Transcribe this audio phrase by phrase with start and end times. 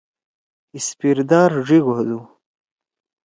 [0.77, 2.19] اسپیردار ڙیِک ہودُو۔